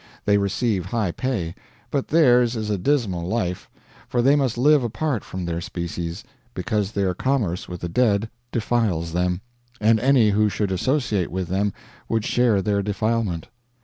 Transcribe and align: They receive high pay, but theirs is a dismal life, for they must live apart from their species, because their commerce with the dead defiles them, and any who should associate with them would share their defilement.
They 0.25 0.39
receive 0.39 0.85
high 0.87 1.11
pay, 1.11 1.53
but 1.91 2.07
theirs 2.07 2.55
is 2.55 2.71
a 2.71 2.77
dismal 2.79 3.21
life, 3.27 3.69
for 4.07 4.23
they 4.23 4.35
must 4.35 4.57
live 4.57 4.83
apart 4.83 5.23
from 5.23 5.45
their 5.45 5.61
species, 5.61 6.23
because 6.55 6.93
their 6.93 7.13
commerce 7.13 7.69
with 7.69 7.81
the 7.81 7.87
dead 7.87 8.27
defiles 8.51 9.13
them, 9.13 9.41
and 9.79 9.99
any 9.99 10.31
who 10.31 10.49
should 10.49 10.71
associate 10.71 11.29
with 11.29 11.49
them 11.49 11.71
would 12.09 12.25
share 12.25 12.63
their 12.63 12.81
defilement. 12.81 13.49